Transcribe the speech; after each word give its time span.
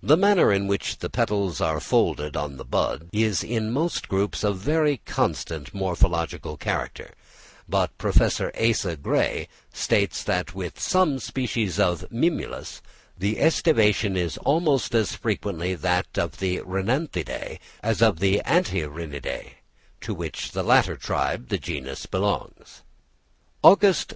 The 0.00 0.16
manner 0.16 0.52
in 0.52 0.68
which 0.68 0.98
the 0.98 1.10
petals 1.10 1.60
are 1.60 1.80
folded 1.80 2.36
in 2.36 2.56
the 2.56 2.64
bud 2.64 3.10
is 3.12 3.42
in 3.42 3.72
most 3.72 4.06
groups 4.06 4.44
a 4.44 4.52
very 4.52 4.98
constant 5.06 5.74
morphological 5.74 6.56
character; 6.56 7.14
but 7.68 7.98
Professor 7.98 8.52
Asa 8.56 8.96
Gray 8.96 9.48
states 9.72 10.22
that 10.22 10.54
with 10.54 10.78
some 10.78 11.18
species 11.18 11.80
of 11.80 12.06
Mimulus, 12.12 12.80
the 13.18 13.38
æstivation 13.40 14.16
is 14.16 14.38
almost 14.38 14.94
as 14.94 15.16
frequently 15.16 15.74
that 15.74 16.16
of 16.16 16.38
the 16.38 16.60
Rhinanthideæ 16.60 17.58
as 17.82 18.00
of 18.00 18.20
the 18.20 18.42
Antirrhinideæ, 18.46 19.54
to 20.00 20.14
which 20.14 20.54
latter 20.54 20.94
tribe 20.96 21.48
the 21.48 21.58
genus 21.58 22.06
belongs. 22.06 22.82
Aug. 23.64 23.82
St. 23.92 24.04